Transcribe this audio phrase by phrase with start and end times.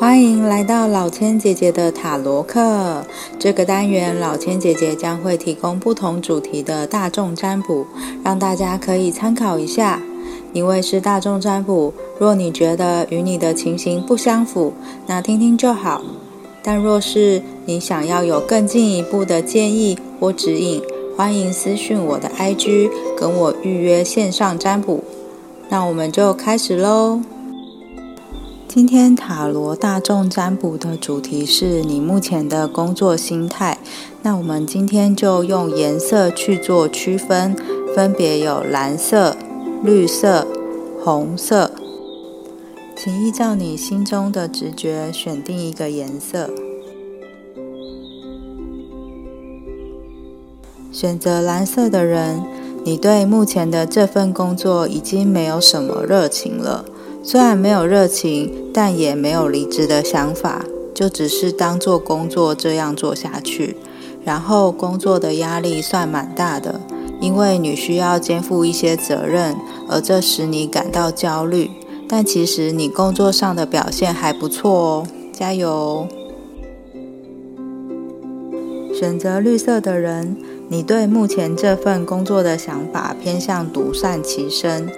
[0.00, 3.04] 欢迎来到老千姐姐的塔罗课。
[3.38, 7.86] 这个单元，老千姐姐将会提供不同主题的大众占卜，
[8.24, 10.00] 让大家可以参考一下。
[10.54, 14.72] 因为是大众占卜，若你觉得与你的情形不相符，
[15.06, 16.00] 那听听就好。
[16.62, 20.82] 但若是你想要有更进一步的建议或指引，
[21.14, 25.04] 欢迎私讯我的 IG，跟我预约线上占卜。
[25.68, 27.20] 那我们就开始喽。
[28.72, 33.76] 今天塔罗大众占卜的主题是你目前的工作心态。
[34.22, 37.56] 那我们今天就用颜色去做区分，
[37.96, 39.36] 分别有蓝色、
[39.82, 40.46] 绿色、
[41.02, 41.72] 红色。
[42.94, 46.48] 请依照你心中的直觉选定一个颜色。
[50.92, 52.40] 选择蓝色的人，
[52.84, 56.84] 你对目前的这份工作已经没有什么热情了。
[57.22, 63.76] 虽然没有热情，但也没有离职的想法，就只是当做工作这样做下去。
[64.24, 66.80] 然后工作的压力算蛮大的，
[67.20, 69.54] 因为你需要肩负一些责任，
[69.88, 71.70] 而这使你感到焦虑。
[72.08, 76.08] 但其实你工作上的表现还不错哦，加油！
[78.92, 80.36] 选择绿色的人，
[80.68, 84.90] 你对目前这份工作的想法偏向独善其身。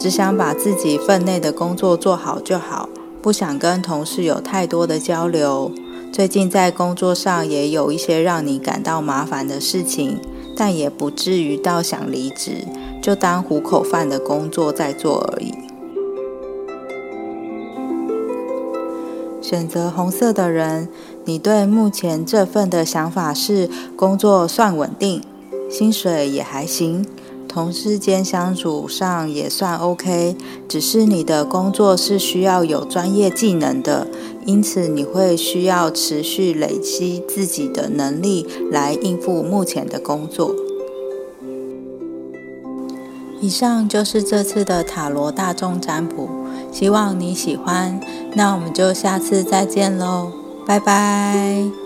[0.00, 2.88] 只想把自己份内的工作做好就好，
[3.20, 5.70] 不想跟同事有太多的交流。
[6.10, 10.18] 最近在工作上也有一些让你感到麻烦的事情，
[10.56, 12.64] 但也不至于到想离职，
[13.02, 15.52] 就当糊口饭的工作在做而已。
[19.42, 20.88] 选择红色的人，
[21.26, 25.22] 你对目前这份的想法是工作算稳定，
[25.68, 27.04] 薪水也还行。
[27.52, 30.36] 同事间相处上也算 OK，
[30.68, 34.06] 只是你的工作是需要有专业技能的，
[34.46, 40.54] 因此你会需要持续累积自己的能力来应付目前的工作。
[43.40, 46.28] 以上就是这次的塔罗大众占卜，
[46.70, 48.00] 希望你喜欢。
[48.34, 50.30] 那我们就下次再见喽，
[50.64, 51.79] 拜拜。